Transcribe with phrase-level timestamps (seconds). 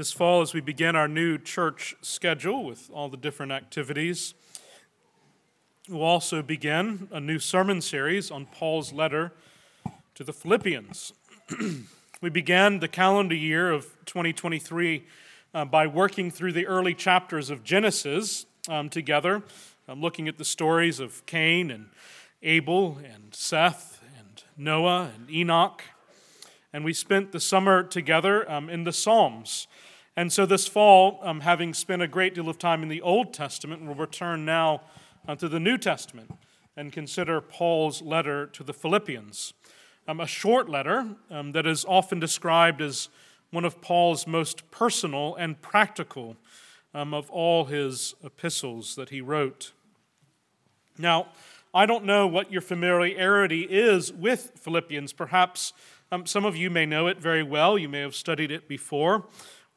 [0.00, 4.32] This fall, as we begin our new church schedule with all the different activities,
[5.90, 9.30] we'll also begin a new sermon series on Paul's letter
[10.14, 11.12] to the Philippians.
[12.22, 15.04] we began the calendar year of 2023
[15.52, 19.42] uh, by working through the early chapters of Genesis um, together,
[19.86, 21.90] um, looking at the stories of Cain and
[22.42, 25.82] Abel and Seth and Noah and Enoch.
[26.72, 29.66] And we spent the summer together um, in the Psalms.
[30.20, 33.32] And so this fall, um, having spent a great deal of time in the Old
[33.32, 34.82] Testament, we'll return now
[35.26, 36.32] uh, to the New Testament
[36.76, 39.54] and consider Paul's letter to the Philippians.
[40.06, 43.08] Um, a short letter um, that is often described as
[43.50, 46.36] one of Paul's most personal and practical
[46.92, 49.72] um, of all his epistles that he wrote.
[50.98, 51.28] Now,
[51.72, 55.14] I don't know what your familiarity is with Philippians.
[55.14, 55.72] Perhaps
[56.12, 57.78] um, some of you may know it very well.
[57.78, 59.24] You may have studied it before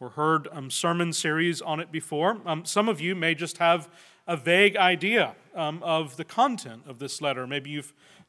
[0.03, 2.37] or heard um, sermon series on it before.
[2.45, 3.89] Um, some of you may just have
[4.27, 7.47] a vague idea um, of the content of this letter.
[7.47, 7.83] Maybe you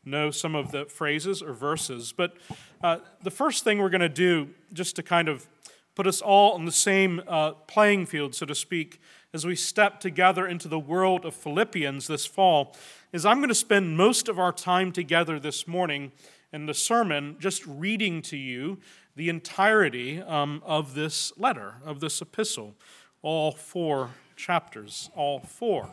[0.05, 2.15] know some of the phrases or verses.
[2.17, 2.37] But
[2.81, 5.49] uh, the first thing we're going to do, just to kind of
[5.97, 9.01] put us all on the same uh, playing field, so to speak,
[9.33, 12.77] as we step together into the world of Philippians this fall,
[13.13, 16.13] is I'm going to spend most of our time together this morning
[16.53, 18.79] in the sermon just reading to you
[19.17, 22.75] the entirety um, of this letter, of this epistle,
[23.23, 25.89] all four chapters, all four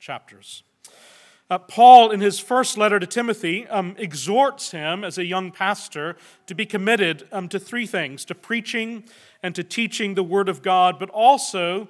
[0.00, 0.62] chapters.
[1.50, 6.16] Uh, Paul, in his first letter to Timothy, um, exhorts him as a young pastor
[6.46, 9.04] to be committed um, to three things to preaching
[9.42, 11.88] and to teaching the Word of God, but also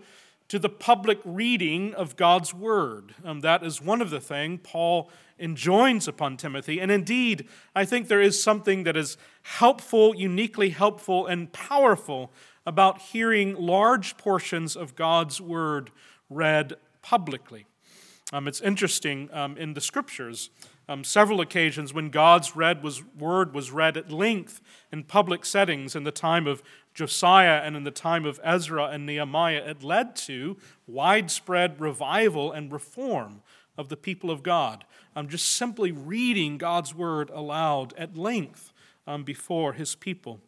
[0.48, 3.14] to the public reading of God's Word.
[3.24, 6.80] Um, that is one of the things Paul enjoins upon Timothy.
[6.80, 12.32] And indeed, I think there is something that is helpful, uniquely helpful, and powerful
[12.66, 15.90] about hearing large portions of God's word
[16.30, 17.66] read publicly.
[18.32, 20.50] Um, it's interesting um, in the scriptures,
[20.88, 24.60] um, several occasions when God's read was, word was read at length
[24.92, 26.62] in public settings in the time of
[26.92, 30.56] Josiah and in the time of Ezra and Nehemiah, it led to
[30.86, 33.42] widespread revival and reform
[33.76, 34.84] of the people of God.
[35.16, 38.72] Um, just simply reading God's word aloud at length
[39.06, 40.40] um, before his people.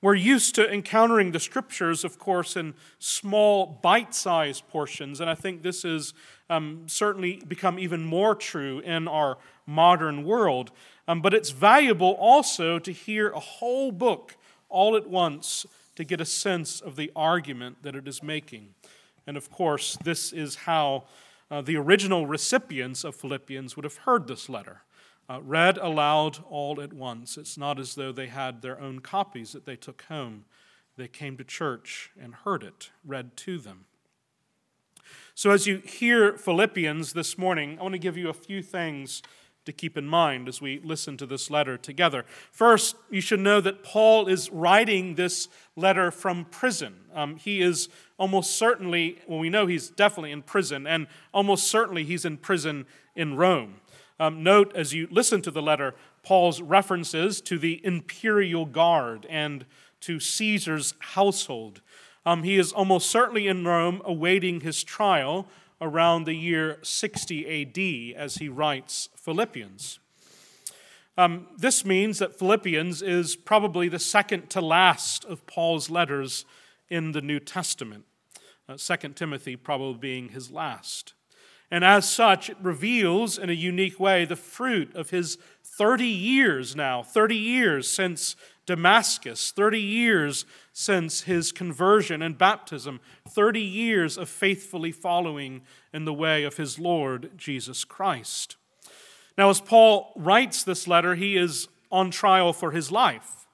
[0.00, 5.34] We're used to encountering the scriptures, of course, in small, bite sized portions, and I
[5.34, 6.14] think this has
[6.48, 9.38] um, certainly become even more true in our
[9.68, 10.72] modern world.
[11.06, 14.36] Um, but it's valuable also to hear a whole book
[14.68, 18.74] all at once to get a sense of the argument that it is making.
[19.26, 21.04] And of course, this is how
[21.50, 24.82] uh, the original recipients of Philippians would have heard this letter.
[25.30, 27.36] Uh, read aloud all at once.
[27.36, 30.44] It's not as though they had their own copies that they took home.
[30.96, 33.84] They came to church and heard it read to them.
[35.34, 39.22] So, as you hear Philippians this morning, I want to give you a few things
[39.68, 42.24] to keep in mind as we listen to this letter together.
[42.50, 46.94] First, you should know that Paul is writing this letter from prison.
[47.14, 52.04] Um, he is almost certainly, well, we know he's definitely in prison, and almost certainly
[52.04, 53.76] he's in prison in Rome.
[54.18, 59.66] Um, note as you listen to the letter, Paul's references to the imperial guard and
[60.00, 61.80] to Caesar's household.
[62.26, 65.46] Um, he is almost certainly in Rome awaiting his trial
[65.80, 70.00] around the year 60 AD as he writes Philippians.
[71.16, 76.44] Um, this means that Philippians is probably the second to last of Paul's letters
[76.88, 78.04] in the New Testament,
[78.68, 81.14] uh, 2 Timothy probably being his last.
[81.70, 86.74] And as such, it reveals in a unique way the fruit of his 30 years
[86.74, 88.36] now, 30 years since
[88.68, 95.62] Damascus, 30 years since his conversion and baptism, 30 years of faithfully following
[95.94, 98.56] in the way of his Lord Jesus Christ.
[99.38, 103.46] Now, as Paul writes this letter, he is on trial for his life.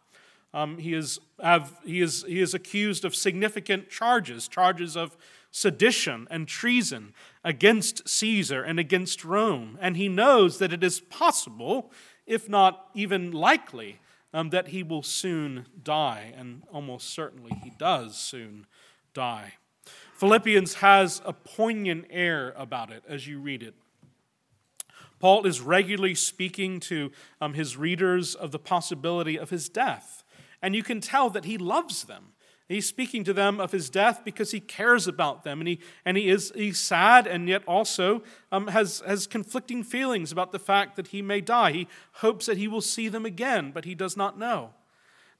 [0.53, 5.17] Um, he, is, have, he, is, he is accused of significant charges, charges of
[5.53, 7.15] sedition and treason
[7.45, 9.79] against Caesar and against Rome.
[9.81, 11.93] And he knows that it is possible,
[12.27, 14.01] if not even likely,
[14.35, 18.67] um, that he will soon die, and almost certainly he does soon
[19.15, 19.55] die.
[20.15, 23.75] Philippians has a poignant air about it as you read it.
[25.21, 30.25] Paul is regularly speaking to um, his readers of the possibility of his death,
[30.61, 32.34] and you can tell that he loves them.
[32.67, 36.17] He's speaking to them of his death because he cares about them, and he, and
[36.17, 40.97] he is he's sad and yet also um, has, has conflicting feelings about the fact
[40.97, 41.73] that he may die.
[41.73, 44.71] He hopes that he will see them again, but he does not know.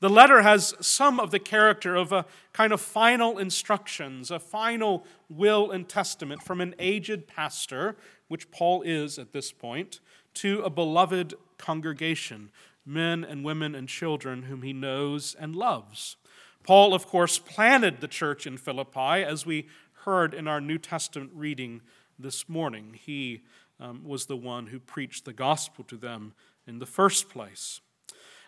[0.01, 5.07] The letter has some of the character of a kind of final instructions, a final
[5.31, 7.97] will and testament from an aged pastor,
[8.29, 10.01] which Paul is at this point,
[10.35, 12.51] to a beloved congregation,
[12.85, 16.17] men and women and children whom he knows and loves.
[16.65, 19.69] Paul, of course, planted the church in Philippi, as we
[20.05, 21.83] heard in our New Testament reading
[22.19, 22.99] this morning.
[23.01, 23.43] He
[23.79, 26.33] um, was the one who preached the gospel to them
[26.67, 27.83] in the first place.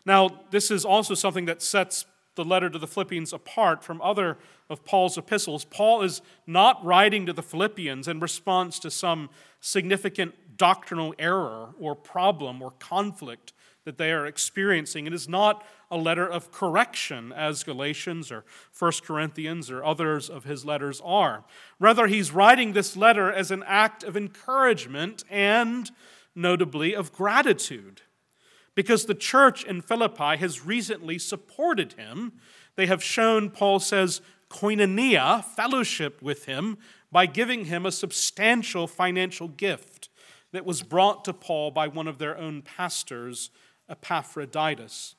[0.07, 4.39] Now, this is also something that sets the letter to the Philippians apart from other
[4.71, 5.65] of Paul's epistles.
[5.65, 9.29] Paul is not writing to the Philippians in response to some
[9.61, 13.53] significant doctrinal error or problem or conflict
[13.87, 15.07] that they are experiencing.
[15.07, 18.45] It is not a letter of correction as Galatians or
[18.77, 21.45] 1 Corinthians or others of his letters are.
[21.79, 25.93] Rather, he's writing this letter as an act of encouragement and,
[26.35, 28.03] notably, of gratitude.
[28.75, 32.33] Because the church in Philippi has recently supported him.
[32.75, 36.77] They have shown, Paul says, koinonia, fellowship with him,
[37.13, 40.09] by giving him a substantial financial gift
[40.53, 43.51] that was brought to Paul by one of their own pastors
[43.89, 45.15] Epaphroditus.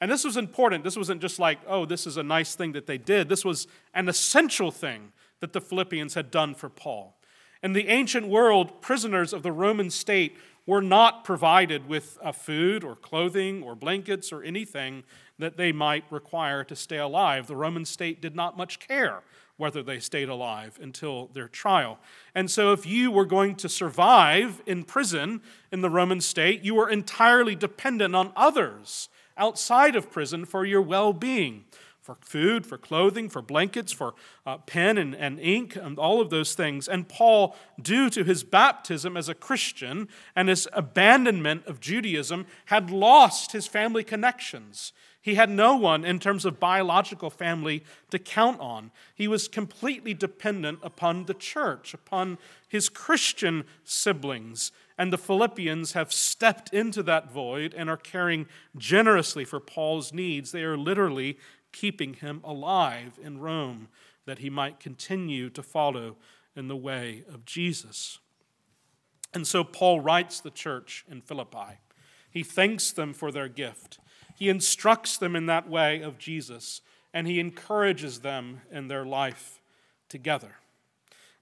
[0.00, 0.82] And this was important.
[0.82, 3.28] This wasn't just like, oh, this is a nice thing that they did.
[3.28, 7.16] This was an essential thing that the Philippians had done for Paul.
[7.62, 12.82] In the ancient world, prisoners of the Roman state were not provided with a food
[12.82, 15.04] or clothing or blankets or anything
[15.38, 17.46] that they might require to stay alive.
[17.46, 19.22] The Roman state did not much care
[19.60, 21.98] whether they stayed alive until their trial.
[22.34, 26.74] And so, if you were going to survive in prison in the Roman state, you
[26.74, 31.64] were entirely dependent on others outside of prison for your well being
[32.00, 34.14] for food, for clothing, for blankets, for
[34.46, 36.88] uh, pen and, and ink, and all of those things.
[36.88, 42.90] And Paul, due to his baptism as a Christian and his abandonment of Judaism, had
[42.90, 44.92] lost his family connections.
[45.22, 48.90] He had no one in terms of biological family to count on.
[49.14, 52.38] He was completely dependent upon the church, upon
[52.68, 54.72] his Christian siblings.
[54.96, 58.46] And the Philippians have stepped into that void and are caring
[58.76, 60.52] generously for Paul's needs.
[60.52, 61.38] They are literally
[61.72, 63.88] keeping him alive in Rome
[64.24, 66.16] that he might continue to follow
[66.56, 68.18] in the way of Jesus.
[69.34, 71.78] And so Paul writes the church in Philippi.
[72.30, 73.98] He thanks them for their gift.
[74.40, 76.80] He instructs them in that way of Jesus,
[77.12, 79.60] and he encourages them in their life
[80.08, 80.56] together.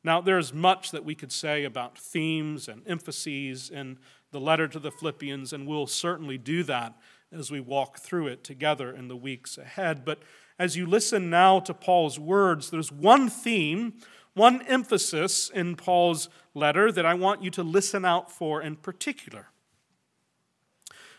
[0.02, 3.98] Now, there's much that we could say about themes and emphases in
[4.32, 6.98] the letter to the Philippians, and we'll certainly do that
[7.30, 10.04] as we walk through it together in the weeks ahead.
[10.04, 10.18] But
[10.58, 13.92] as you listen now to Paul's words, there's one theme,
[14.34, 19.50] one emphasis in Paul's letter that I want you to listen out for in particular.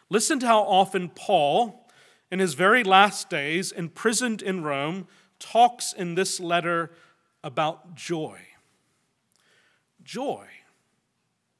[0.10, 1.88] Listen to how often Paul,
[2.32, 5.08] in his very last days, imprisoned in Rome,
[5.38, 6.92] talks in this letter
[7.44, 8.40] about joy.
[10.04, 10.48] Joy.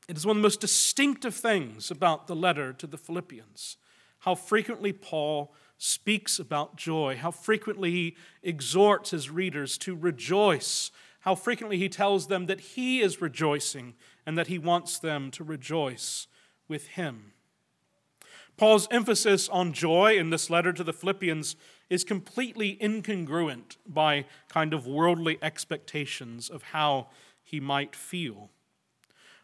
[0.08, 3.78] It is one of the most distinctive things about the letter to the Philippians.
[4.20, 10.92] How frequently Paul speaks about joy, how frequently he exhorts his readers to rejoice,
[11.22, 13.94] how frequently he tells them that he is rejoicing
[14.26, 16.28] and that he wants them to rejoice
[16.68, 17.34] with him.
[18.60, 21.56] Paul's emphasis on joy in this letter to the Philippians
[21.90, 27.08] is completely incongruent by kind of worldly expectations of how
[27.42, 28.50] he might feel.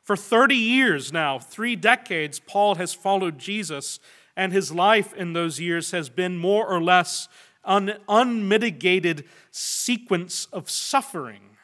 [0.04, 4.02] For 30 years now, three decades, Paul has followed Jesus,
[4.36, 7.30] and his life in those years has been more or less
[7.64, 11.56] an unmitigated sequence of suffering.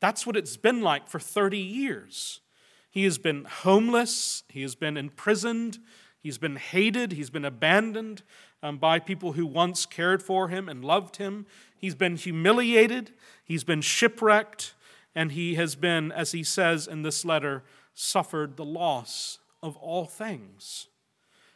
[0.00, 2.42] That's what it's been like for 30 years.
[2.90, 5.78] He has been homeless, he has been imprisoned,
[6.26, 8.24] He's been hated, he's been abandoned
[8.60, 11.46] um, by people who once cared for him and loved him.
[11.78, 13.12] He's been humiliated,
[13.44, 14.74] he's been shipwrecked,
[15.14, 17.62] and he has been, as he says in this letter,
[17.94, 20.88] suffered the loss of all things.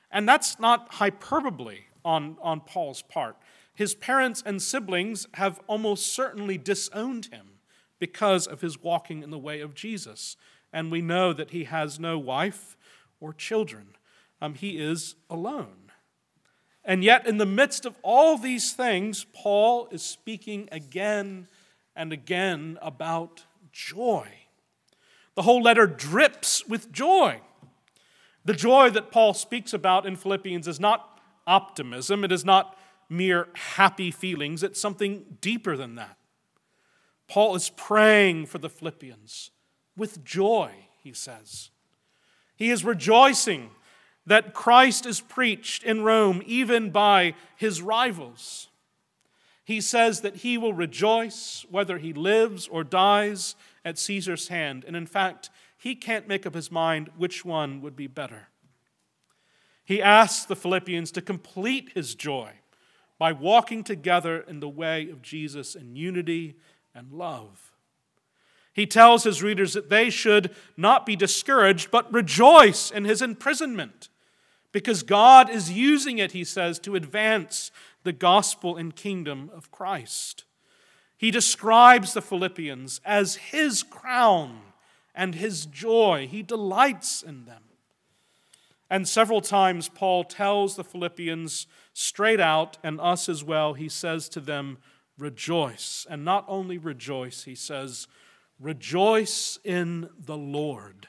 [0.09, 3.37] And that's not hyperbole on, on Paul's part.
[3.75, 7.59] His parents and siblings have almost certainly disowned him
[7.99, 10.37] because of his walking in the way of Jesus.
[10.73, 12.77] And we know that he has no wife
[13.19, 13.97] or children
[14.41, 15.91] um, he is alone.
[16.85, 21.47] And yet, in the midst of all these things, Paul is speaking again
[21.95, 24.27] and again about joy.
[25.35, 27.41] The whole letter drips with joy.
[28.45, 32.77] The joy that Paul speaks about in Philippians is not optimism, it is not
[33.09, 36.17] mere happy feelings, it's something deeper than that.
[37.29, 39.51] Paul is praying for the Philippians
[39.97, 40.71] with joy,
[41.03, 41.71] he says.
[42.57, 43.71] He is rejoicing
[44.27, 48.69] that Christ is preached in Rome even by his rivals.
[49.65, 54.85] He says that he will rejoice whether he lives or dies at Caesar's hand.
[54.87, 58.49] And in fact, he can't make up his mind which one would be better.
[59.85, 62.53] He asks the Philippians to complete his joy
[63.19, 66.57] by walking together in the way of Jesus in unity
[66.95, 67.70] and love.
[68.81, 74.09] He tells his readers that they should not be discouraged, but rejoice in his imprisonment,
[74.73, 77.71] because God is using it, he says, to advance
[78.05, 80.45] the gospel and kingdom of Christ.
[81.19, 84.63] He describes the Philippians as his crown
[85.15, 86.27] and his joy.
[86.27, 87.65] He delights in them.
[88.89, 94.31] And several times, Paul tells the Philippians straight out, and us as well, he says
[94.31, 94.79] to them,
[95.19, 96.07] Rejoice.
[96.09, 98.09] And not only rejoice, he says,
[98.61, 101.09] Rejoice in the Lord.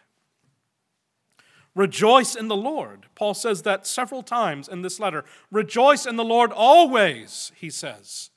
[1.76, 3.08] Rejoice in the Lord.
[3.16, 5.26] Paul says that several times in this letter.
[5.52, 8.30] Rejoice in the Lord always, he says.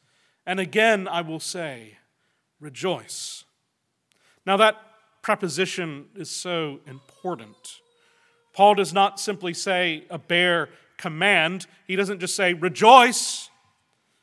[0.47, 1.99] And again, I will say,
[2.61, 3.45] rejoice.
[4.47, 4.77] Now, that
[5.23, 7.81] preposition is so important.
[8.53, 13.49] Paul does not simply say a bare command, he doesn't just say, rejoice.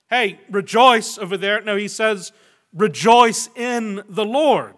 [0.10, 1.62] Hey, rejoice over there.
[1.62, 2.32] No, he says,
[2.74, 4.76] rejoice in the Lord.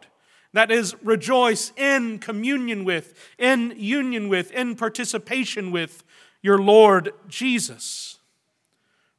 [0.53, 6.03] That is, rejoice in communion with, in union with, in participation with
[6.41, 8.19] your Lord Jesus.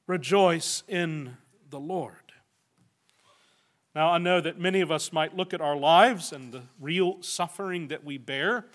[0.06, 1.36] Rejoice in
[1.70, 2.16] the Lord.
[3.94, 7.22] Now, I know that many of us might look at our lives and the real
[7.22, 8.66] suffering that we bear.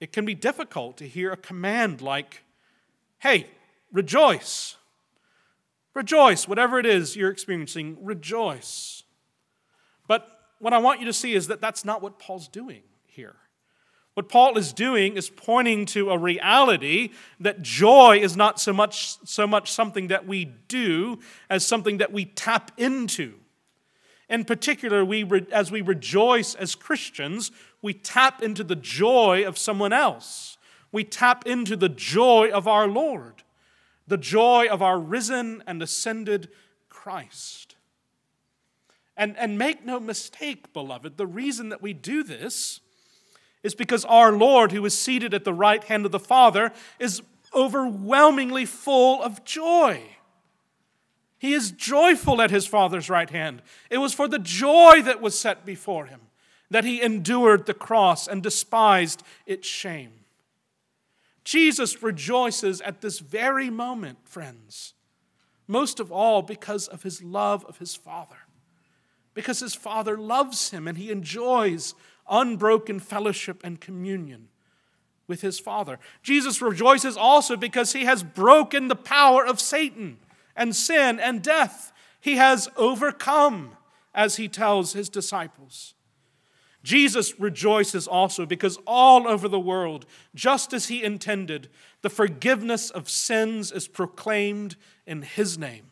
[0.00, 2.42] It can be difficult to hear a command like,
[3.18, 3.46] hey,
[3.92, 4.76] rejoice.
[5.96, 9.04] Rejoice, whatever it is you're experiencing, rejoice.
[10.06, 13.36] But what I want you to see is that that's not what Paul's doing here.
[14.12, 19.16] What Paul is doing is pointing to a reality that joy is not so much,
[19.26, 23.36] so much something that we do as something that we tap into.
[24.28, 27.50] In particular, we, as we rejoice as Christians,
[27.80, 30.58] we tap into the joy of someone else.
[30.92, 33.44] We tap into the joy of our Lord,
[34.06, 36.48] the joy of our risen and ascended
[36.88, 37.76] Christ.
[39.16, 42.80] And, and make no mistake, beloved, the reason that we do this
[43.62, 47.22] is because our Lord, who is seated at the right hand of the Father, is
[47.54, 50.02] overwhelmingly full of joy.
[51.38, 53.62] He is joyful at his Father's right hand.
[53.90, 56.20] It was for the joy that was set before him
[56.70, 60.12] that he endured the cross and despised its shame.
[61.46, 64.92] Jesus rejoices at this very moment, friends,
[65.66, 68.36] most of all because of his love of his Father
[69.36, 71.94] because his Father loves him and he enjoys
[72.28, 74.48] unbroken fellowship and communion
[75.28, 75.98] with his Father.
[76.22, 80.16] Jesus rejoices also because he has broken the power of Satan
[80.56, 81.92] and sin and death.
[82.18, 83.72] He has overcome,
[84.14, 85.94] as he tells his disciples.
[86.86, 91.68] Jesus rejoices also because all over the world, just as he intended,
[92.02, 95.86] the forgiveness of sins is proclaimed in his name.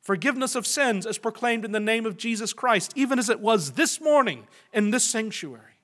[0.00, 3.72] Forgiveness of sins is proclaimed in the name of Jesus Christ, even as it was
[3.72, 5.78] this morning in this sanctuary.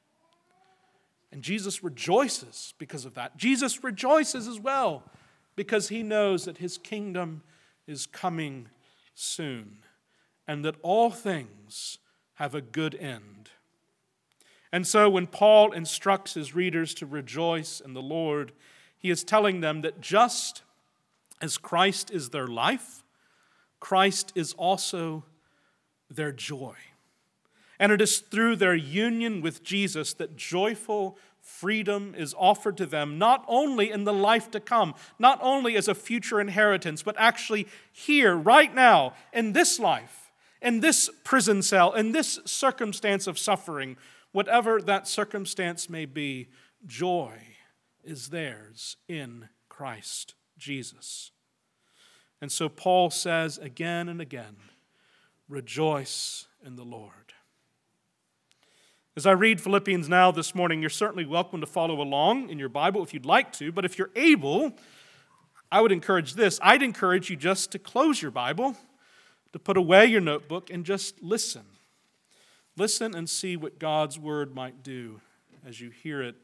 [1.30, 3.36] And Jesus rejoices because of that.
[3.36, 5.04] Jesus rejoices as well
[5.54, 7.42] because he knows that his kingdom
[7.86, 8.70] is coming
[9.14, 9.84] soon
[10.48, 11.98] and that all things
[12.34, 13.50] have a good end.
[14.72, 18.52] And so when Paul instructs his readers to rejoice in the Lord,
[18.98, 20.62] he is telling them that just
[21.40, 23.02] as Christ is their life,
[23.80, 25.24] Christ is also
[26.10, 26.74] their joy.
[27.78, 33.18] And it is through their union with Jesus that joyful freedom is offered to them,
[33.18, 37.66] not only in the life to come, not only as a future inheritance, but actually
[37.90, 43.96] here, right now, in this life, in this prison cell, in this circumstance of suffering,
[44.32, 46.49] whatever that circumstance may be,
[46.87, 47.32] joy
[48.04, 51.32] is theirs in Christ Jesus.
[52.40, 54.56] And so Paul says again and again,
[55.49, 57.12] rejoice in the Lord.
[59.16, 62.68] As I read Philippians now this morning, you're certainly welcome to follow along in your
[62.68, 64.72] Bible if you'd like to, but if you're able,
[65.70, 66.58] I would encourage this.
[66.62, 68.76] I'd encourage you just to close your Bible,
[69.52, 71.62] to put away your notebook, and just listen.
[72.80, 75.20] Listen and see what God's word might do
[75.68, 76.37] as you hear it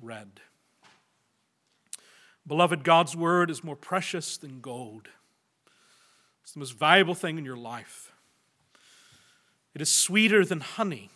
[0.00, 0.40] read.
[2.46, 5.08] Beloved, God's word is more precious than gold.
[6.42, 8.12] It's the most valuable thing in your life.
[9.74, 11.10] It is sweeter than honey.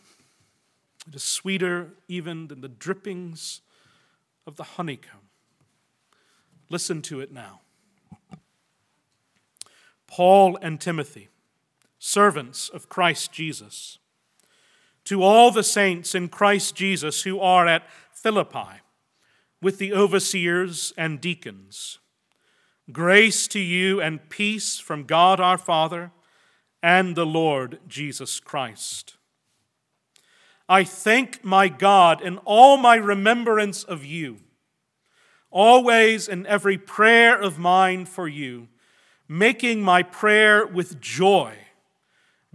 [1.07, 3.63] It is sweeter even than the drippings
[4.47, 5.31] of the honeycomb.
[6.69, 7.63] Listen to it now.
[10.07, 11.31] Paul and Timothy,
[11.99, 13.99] servants of Christ Jesus,
[15.09, 18.83] to all the saints in Christ Jesus who are at Philippi,
[19.63, 21.99] with the overseers and deacons.
[22.93, 26.13] Grace to you and peace from God our Father
[26.83, 29.17] and the Lord Jesus Christ.
[30.69, 34.41] I thank my God in all my remembrance of you,
[35.51, 38.69] always in every prayer of mine for you,
[39.27, 41.55] making my prayer with joy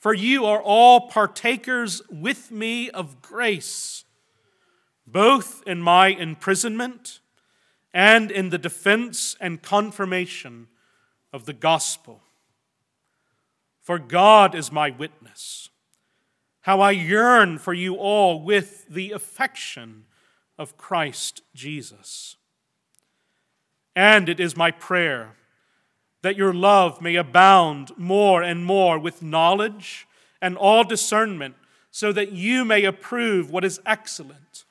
[0.00, 4.04] For you are all partakers with me of grace,
[5.06, 7.20] both in my imprisonment
[7.92, 10.68] and in the defense and confirmation
[11.34, 12.22] of the gospel.
[13.82, 15.68] For God is my witness,
[16.62, 20.06] how I yearn for you all with the affection
[20.58, 22.36] of Christ Jesus.
[23.94, 25.36] And it is my prayer
[26.22, 30.06] that your love may abound more and more with knowledge
[30.42, 31.54] and all discernment,
[31.90, 34.64] so that you may approve what is excellent,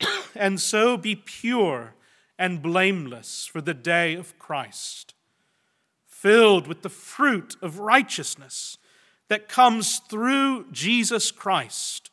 [0.34, 1.94] and so be pure
[2.38, 5.14] and blameless for the day of Christ,
[6.06, 8.78] filled with the fruit of righteousness
[9.28, 12.10] that comes through Jesus Christ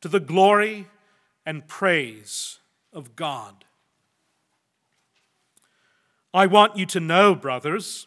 [0.00, 0.86] to the glory
[1.46, 2.58] and praise
[2.92, 3.64] of God.
[6.34, 8.06] I want you to know, brothers,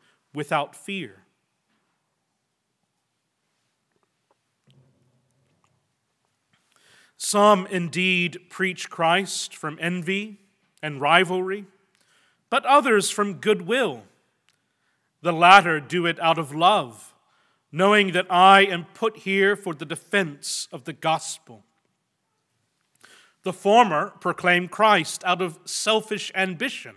[0.33, 1.23] without fear.
[7.17, 10.39] Some indeed preach Christ from envy
[10.81, 11.65] and rivalry,
[12.49, 14.03] but others from goodwill.
[15.21, 17.13] The latter do it out of love,
[17.71, 21.63] knowing that I am put here for the defense of the gospel.
[23.43, 26.95] The former proclaim Christ out of selfish ambition,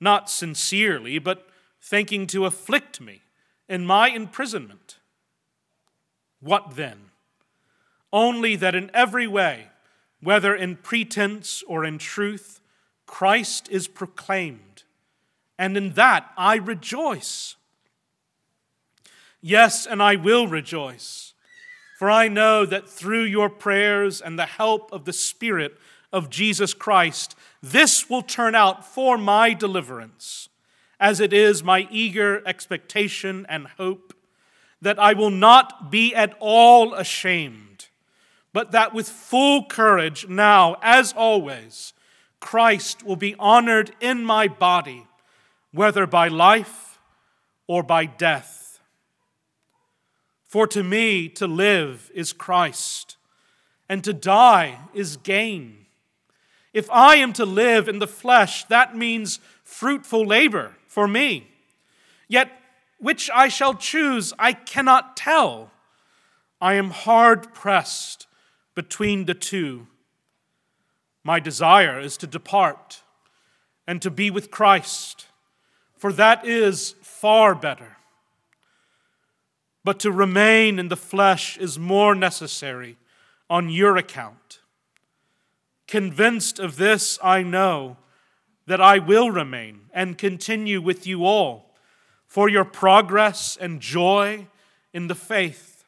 [0.00, 1.48] not sincerely, but
[1.80, 3.22] thinking to afflict me
[3.68, 4.98] in my imprisonment.
[6.40, 7.10] What then?
[8.12, 9.68] Only that in every way,
[10.20, 12.60] whether in pretense or in truth,
[13.06, 14.84] Christ is proclaimed,
[15.58, 17.56] and in that I rejoice.
[19.40, 21.34] Yes, and I will rejoice,
[21.98, 25.78] for I know that through your prayers and the help of the Spirit
[26.12, 30.48] of Jesus Christ, this will turn out for my deliverance
[30.98, 34.14] as it is my eager expectation and hope
[34.80, 37.88] that I will not be at all ashamed,
[38.52, 41.92] but that with full courage, now as always,
[42.40, 45.06] Christ will be honored in my body,
[45.72, 46.98] whether by life
[47.66, 48.80] or by death.
[50.46, 53.16] For to me, to live is Christ,
[53.88, 55.86] and to die is gain.
[56.72, 61.46] If I am to live in the flesh, that means fruitful labor for me.
[62.26, 62.50] Yet
[62.98, 65.70] which I shall choose, I cannot tell.
[66.58, 68.26] I am hard pressed
[68.74, 69.88] between the two.
[71.22, 73.02] My desire is to depart
[73.86, 75.26] and to be with Christ,
[75.98, 77.98] for that is far better.
[79.84, 82.96] But to remain in the flesh is more necessary
[83.50, 84.60] on your account.
[85.86, 87.98] Convinced of this, I know
[88.66, 91.74] that I will remain and continue with you all
[92.26, 94.46] for your progress and joy
[94.92, 95.84] in the faith,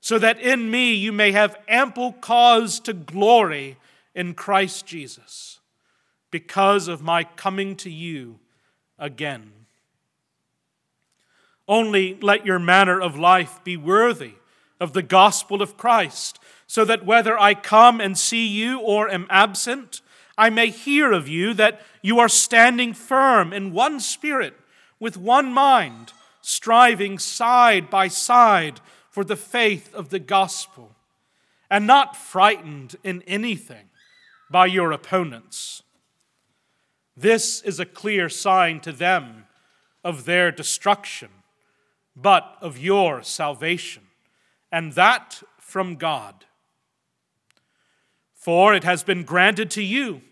[0.00, 3.76] so that in me you may have ample cause to glory
[4.14, 5.60] in Christ Jesus
[6.30, 8.38] because of my coming to you
[8.98, 9.52] again.
[11.66, 14.34] Only let your manner of life be worthy
[14.80, 19.26] of the gospel of Christ, so that whether I come and see you or am
[19.30, 20.00] absent,
[20.38, 24.54] I may hear of you that you are standing firm in one spirit,
[25.00, 30.94] with one mind, striving side by side for the faith of the gospel,
[31.68, 33.90] and not frightened in anything
[34.48, 35.82] by your opponents.
[37.16, 39.46] This is a clear sign to them
[40.04, 41.30] of their destruction,
[42.14, 44.04] but of your salvation,
[44.70, 46.44] and that from God.
[48.38, 50.22] For it has been granted to you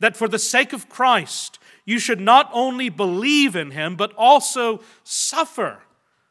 [0.00, 4.80] that for the sake of Christ you should not only believe in him, but also
[5.04, 5.78] suffer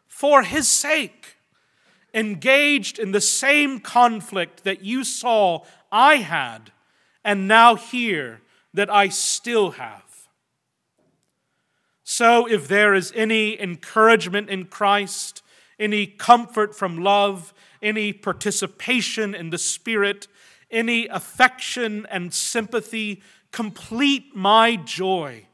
[0.08, 1.38] for his sake,
[2.13, 6.72] engaged in the same conflict that you saw I had
[7.24, 8.41] and now hear
[8.74, 10.04] that I still have.
[12.04, 15.41] So, if there is any encouragement in Christ,
[15.80, 20.28] any comfort from love, any participation in the Spirit,
[20.71, 25.47] any affection and sympathy, complete my joy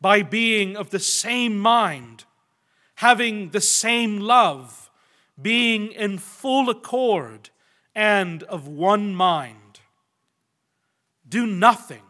[0.00, 2.24] by being of the same mind,
[2.96, 4.90] having the same love,
[5.40, 7.50] being in full accord
[7.94, 9.80] and of one mind.
[11.28, 12.02] Do nothing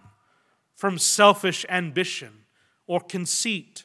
[0.75, 2.45] from selfish ambition
[2.87, 3.85] or conceit,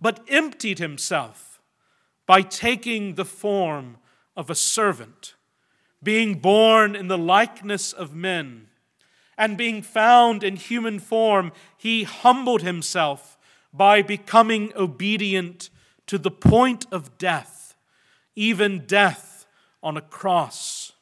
[0.00, 1.60] but emptied himself
[2.26, 3.98] by taking the form
[4.36, 5.34] of a servant,
[6.02, 8.68] being born in the likeness of men
[9.36, 13.38] and being found in human form, he humbled himself
[13.72, 15.70] by becoming obedient
[16.06, 17.74] to the point of death,
[18.36, 19.46] even death
[19.82, 20.92] on a cross.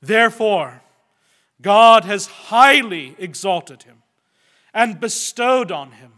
[0.00, 0.82] Therefore,
[1.60, 4.02] God has highly exalted him
[4.72, 6.17] and bestowed on him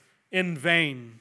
[0.31, 1.19] in vain.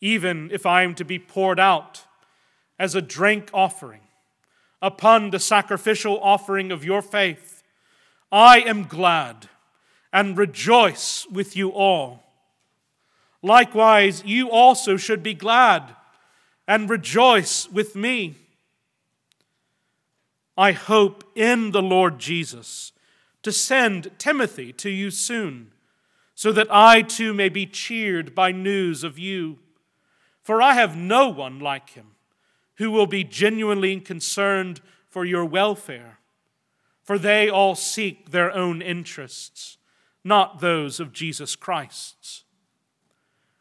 [0.00, 2.04] Even if I am to be poured out
[2.78, 4.00] as a drink offering
[4.80, 7.62] upon the sacrificial offering of your faith,
[8.32, 9.48] I am glad
[10.12, 12.24] and rejoice with you all.
[13.42, 15.96] Likewise, you also should be glad
[16.68, 18.36] and rejoice with me.
[20.56, 22.92] I hope in the Lord Jesus
[23.42, 25.71] to send Timothy to you soon,
[26.34, 29.58] so that I too may be cheered by news of you.
[30.42, 32.16] For I have no one like him
[32.76, 36.18] who will be genuinely concerned for your welfare
[37.02, 39.76] for they all seek their own interests,
[40.24, 42.44] not those of Jesus Christ's.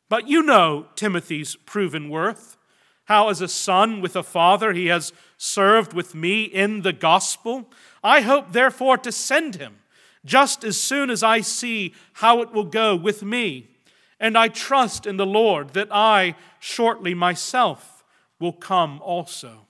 [0.09, 2.57] But you know Timothy's proven worth,
[3.05, 7.69] how as a son with a father he has served with me in the gospel.
[8.03, 9.79] I hope, therefore, to send him
[10.25, 13.69] just as soon as I see how it will go with me.
[14.19, 18.03] And I trust in the Lord that I shortly myself
[18.39, 19.67] will come also.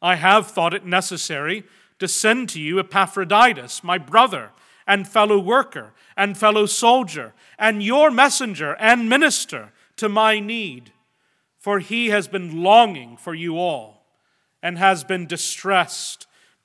[0.00, 1.64] I have thought it necessary
[1.98, 4.50] to send to you Epaphroditus, my brother
[4.86, 10.92] and fellow worker and fellow soldier and your messenger and minister to my need,
[11.58, 14.06] for he has been longing for you all
[14.62, 16.25] and has been distressed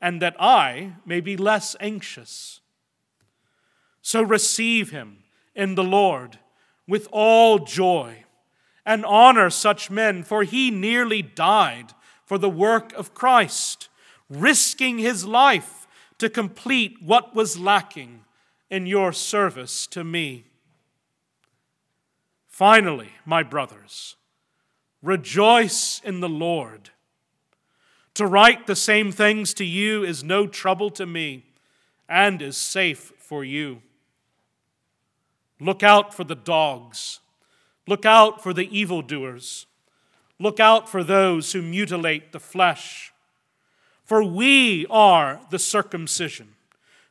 [0.00, 2.60] and that I may be less anxious.
[4.02, 6.38] So receive him in the Lord
[6.86, 8.24] with all joy
[8.84, 11.92] and honor such men, for he nearly died
[12.24, 13.88] for the work of Christ,
[14.30, 15.86] risking his life
[16.18, 18.24] to complete what was lacking
[18.70, 20.44] in your service to me.
[22.48, 24.16] Finally, my brothers,
[25.02, 26.90] rejoice in the Lord.
[28.16, 31.44] To write the same things to you is no trouble to me
[32.08, 33.82] and is safe for you.
[35.60, 37.20] Look out for the dogs.
[37.86, 39.66] Look out for the evildoers.
[40.38, 43.12] Look out for those who mutilate the flesh.
[44.02, 46.54] For we are the circumcision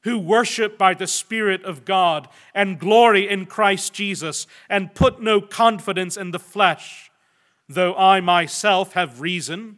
[0.05, 5.39] who worship by the Spirit of God and glory in Christ Jesus and put no
[5.39, 7.11] confidence in the flesh,
[7.69, 9.77] though I myself have reason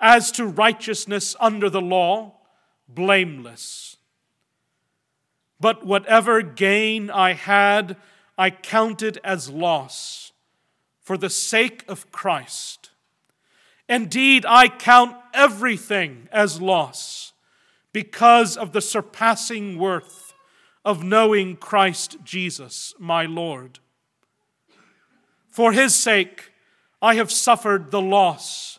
[0.00, 2.34] as to righteousness under the law,
[2.88, 3.96] blameless.
[5.58, 7.96] But whatever gain I had,
[8.36, 10.32] I counted as loss
[11.00, 12.90] for the sake of Christ.
[13.88, 17.32] Indeed, I count everything as loss
[17.92, 20.34] because of the surpassing worth
[20.84, 23.78] of knowing Christ Jesus, my Lord.
[25.48, 26.52] For his sake,
[27.00, 28.78] I have suffered the loss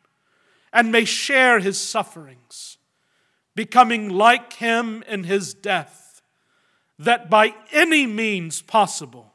[0.73, 2.77] and may share his sufferings,
[3.55, 6.21] becoming like him in his death,
[6.97, 9.33] that by any means possible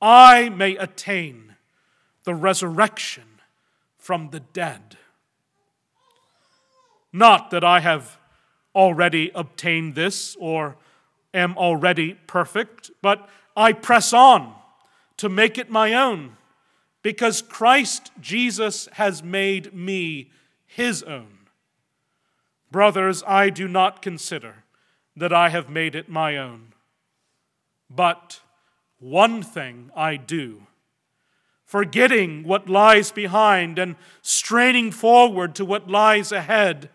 [0.00, 1.56] I may attain
[2.24, 3.24] the resurrection
[3.98, 4.96] from the dead.
[7.12, 8.18] Not that I have
[8.74, 10.76] already obtained this or
[11.34, 14.54] am already perfect, but I press on
[15.18, 16.36] to make it my own
[17.02, 20.30] because Christ Jesus has made me
[20.74, 21.38] his own.
[22.70, 24.64] Brothers, I do not consider
[25.14, 26.72] that I have made it my own.
[27.90, 28.40] But
[28.98, 30.66] one thing I do,
[31.66, 36.88] forgetting what lies behind and straining forward to what lies ahead,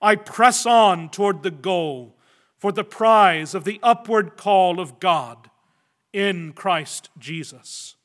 [0.00, 2.14] I press on toward the goal
[2.56, 5.50] for the prize of the upward call of God
[6.12, 7.96] in Christ Jesus.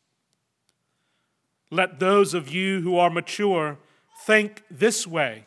[1.70, 3.78] Let those of you who are mature
[4.26, 5.46] think this way.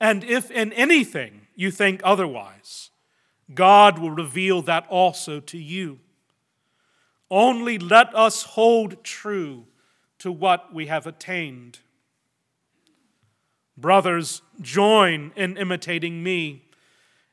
[0.00, 2.90] And if in anything you think otherwise,
[3.52, 6.00] God will reveal that also to you.
[7.30, 9.66] Only let us hold true
[10.18, 11.80] to what we have attained.
[13.76, 16.64] Brothers, join in imitating me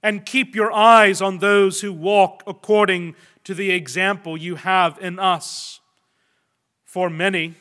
[0.02, 5.20] and keep your eyes on those who walk according to the example you have in
[5.20, 5.80] us.
[6.84, 7.56] For many,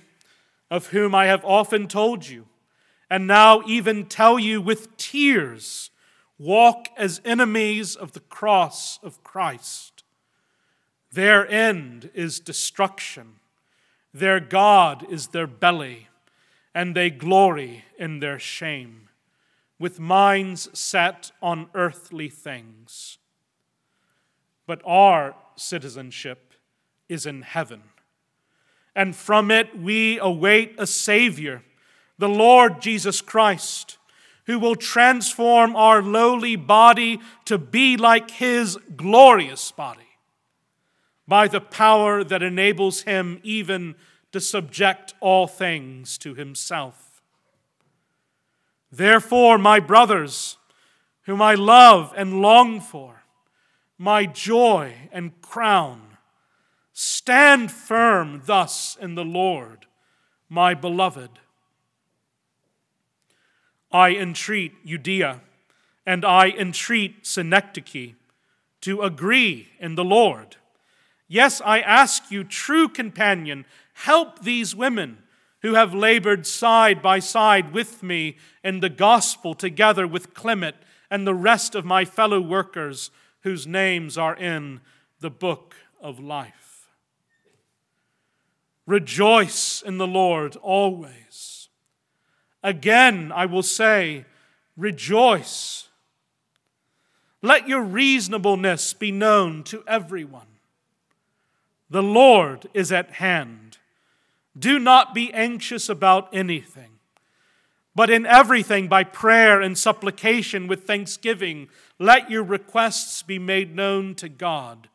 [0.71, 2.47] of whom I have often told you,
[3.11, 5.91] and now even tell you with tears,
[6.39, 10.05] walk as enemies of the cross of Christ.
[11.13, 13.41] Their end is destruction,
[14.15, 16.09] their God is their belly,
[16.73, 19.09] and they glory in their shame,
[19.79, 23.19] with minds set on earthly things.
[24.67, 26.55] But our citizenship
[27.09, 27.83] is in heaven
[28.95, 31.63] and from it we await a Savior,
[32.19, 33.99] the Lord Jesus Christ,
[34.47, 40.03] who will transform our lowly body to be like His glorious body
[41.29, 43.95] by the power that enables Him even
[44.33, 47.23] to subject all things to Himself.
[48.91, 50.57] Therefore, my brothers,
[51.23, 53.23] whom I love and long for,
[53.97, 56.10] my joy and crown,
[57.01, 59.87] stand firm thus in the Lord,
[60.51, 61.31] my beloved.
[63.91, 65.41] I entreat Euodia
[66.05, 68.17] and I entreat Syntyche
[68.83, 70.57] to agree in the Lord.
[71.27, 75.23] Yes, I ask you, true companion, help these women
[75.63, 80.77] who have labored side by side with me in the gospel together with Clement
[81.11, 83.11] and the rest of my fellow workers
[83.41, 84.83] whose names are in
[85.21, 86.70] the book of life.
[88.91, 91.69] Rejoice in the Lord always.
[92.61, 94.25] Again, I will say,
[94.77, 95.91] rejoice.
[97.41, 100.59] Let your reasonableness be known to everyone.
[101.89, 103.79] The Lord is at hand.
[104.59, 106.99] Do not be anxious about anything,
[107.95, 111.69] but in everything, by prayer and supplication with thanksgiving,
[112.01, 114.89] let your requests be made known to God.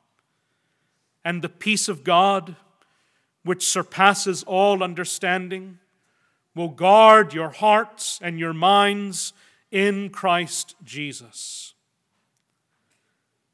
[1.24, 2.58] And the peace of God,
[3.46, 5.78] which surpasses all understanding,
[6.56, 9.34] will guard your hearts and your minds
[9.72, 11.76] in Christ Jesus.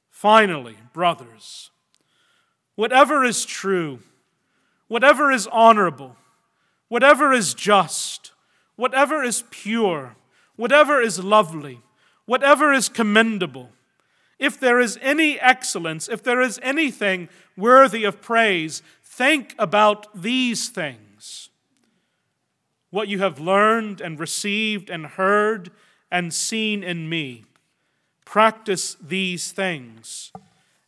[0.09, 1.71] Finally, brothers,
[2.75, 3.99] whatever is true,
[4.87, 6.15] whatever is honorable,
[6.87, 8.31] whatever is just,
[8.77, 10.15] whatever is pure,
[10.55, 11.81] whatever is lovely,
[12.25, 13.71] whatever is commendable,
[14.41, 20.69] if there is any excellence, if there is anything worthy of praise, think about these
[20.69, 21.49] things.
[22.89, 25.69] What you have learned and received and heard
[26.09, 27.43] and seen in me,
[28.25, 30.31] practice these things,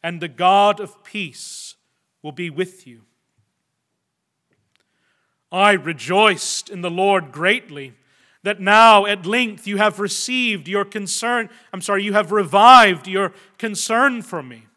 [0.02, 1.76] and the God of peace
[2.22, 3.02] will be with you.
[5.52, 7.94] I rejoiced in the Lord greatly
[8.42, 13.34] that now at length you have received your concern, I'm sorry, you have revived your
[13.58, 14.68] concern for me.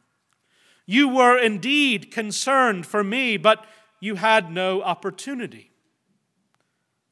[0.87, 3.67] You were indeed concerned for me, but
[4.01, 5.73] you had no opportunity.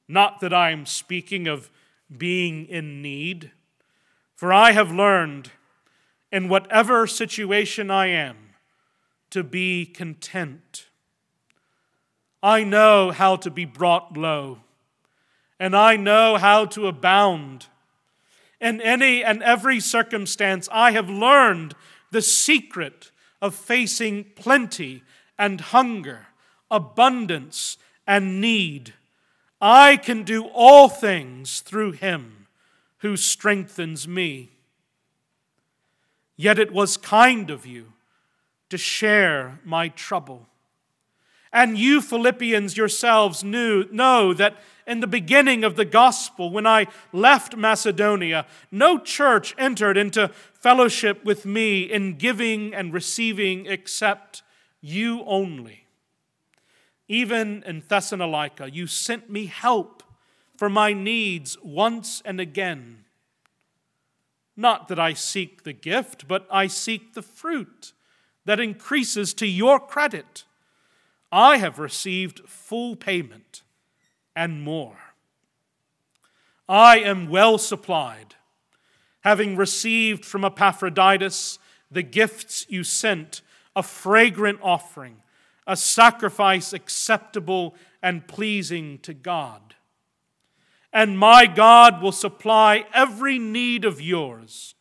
[0.07, 1.71] Not that I am speaking of
[2.17, 3.51] being in need,
[4.37, 5.51] for I have learned
[6.31, 8.37] in whatever situation I am
[9.31, 10.87] to be content.
[12.43, 14.59] I know how to be brought low
[15.59, 17.67] and I know how to abound.
[18.61, 21.75] In any and every circumstance, I have learned
[22.11, 23.11] the secret
[23.45, 25.03] of facing plenty
[25.39, 26.29] and hunger,
[26.71, 27.77] abundance
[28.07, 28.95] and need.
[29.61, 32.47] I can do all things through him
[33.01, 34.49] who strengthens me.
[36.39, 37.93] Yet it was kind of you
[38.71, 40.47] to share my trouble.
[41.55, 44.57] And you, Philippians, yourselves knew, know that
[44.89, 51.25] in the beginning of the gospel, when I left Macedonia, no church entered into fellowship
[51.25, 54.43] with me in giving and receiving except
[54.81, 55.87] you only.
[57.07, 60.03] Even in Thessalonica, you sent me help
[60.57, 63.05] for my needs once and again.
[64.57, 67.93] Not that I seek the gift, but I seek the fruit
[68.45, 70.43] that increases to your credit.
[71.37, 73.65] I have received full payment
[74.37, 74.97] and more.
[76.69, 78.37] I am well supplied,
[79.23, 81.59] having received from Epaphroditus
[81.91, 83.43] the gifts you sent,
[83.75, 85.23] a fragrant offering,
[85.67, 89.75] a sacrifice acceptable and pleasing to God.
[90.93, 94.77] And my God will supply every need of yours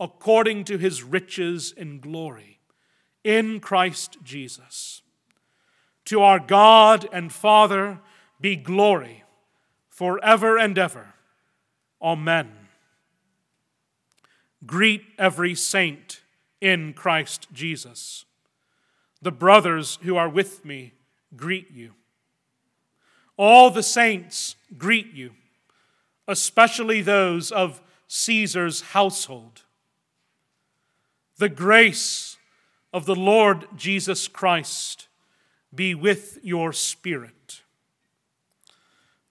[0.00, 2.58] according to his riches in glory
[3.22, 5.03] in Christ Jesus.
[6.06, 8.00] To our God and Father,
[8.40, 9.24] be glory
[9.88, 11.14] forever and ever.
[12.02, 12.50] Amen.
[14.66, 16.22] Greet every saint
[16.60, 18.24] in Christ Jesus.
[19.22, 20.94] The brothers who are with me
[21.36, 21.92] greet you.
[23.36, 25.32] All the saints greet you,
[26.28, 29.62] especially those of Caesar's household.
[31.38, 32.36] The grace
[32.92, 35.08] of the Lord Jesus Christ
[35.74, 37.62] be with your spirit.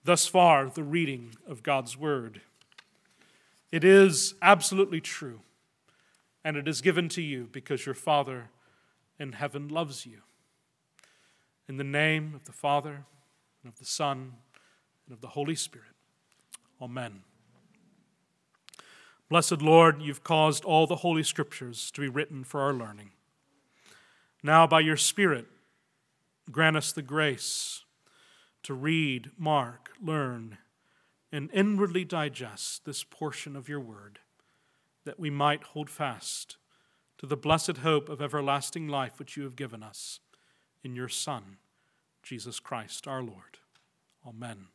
[0.03, 2.41] Thus far, the reading of God's Word.
[3.71, 5.41] It is absolutely true,
[6.43, 8.49] and it is given to you because your Father
[9.17, 10.19] in heaven loves you.
[11.67, 13.05] In the name of the Father,
[13.63, 14.33] and of the Son,
[15.05, 15.87] and of the Holy Spirit.
[16.81, 17.21] Amen.
[19.29, 23.11] Blessed Lord, you've caused all the Holy Scriptures to be written for our learning.
[24.43, 25.47] Now, by your Spirit,
[26.51, 27.83] grant us the grace
[28.63, 30.57] to read, mark, learn,
[31.31, 34.19] and inwardly digest this portion of your word,
[35.05, 36.57] that we might hold fast
[37.17, 40.19] to the blessed hope of everlasting life which you have given us
[40.83, 41.57] in your Son,
[42.21, 43.59] Jesus Christ our Lord.
[44.27, 44.72] Amen.